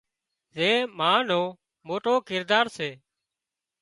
زين 0.55 0.79
ما 0.97 1.11
نو 1.29 1.41
موٽو 1.87 2.13
ڪردار 2.27 2.65
سي 2.77 2.89